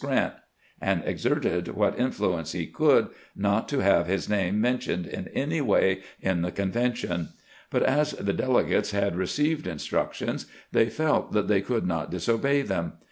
Grant," 0.03 0.33
and 0.81 1.03
exerted 1.05 1.67
what 1.67 1.99
influence 1.99 2.53
he 2.53 2.65
could 2.65 3.09
not 3.35 3.69
to 3.69 3.81
have 3.81 4.07
his 4.07 4.27
name 4.27 4.59
mentioned 4.59 5.05
in 5.05 5.27
any 5.27 5.61
way 5.61 6.01
in 6.19 6.41
the 6.41 6.49
con 6.51 6.71
vention; 6.71 7.27
but 7.69 7.83
as 7.83 8.13
the 8.13 8.33
delegates 8.33 8.89
had 8.89 9.15
received 9.15 9.67
instructions, 9.67 10.47
they 10.71 10.89
felt 10.89 11.33
that 11.33 11.47
they 11.47 11.61
could 11.61 11.85
not 11.85 12.09
disobey 12.09 12.63
them. 12.63 12.93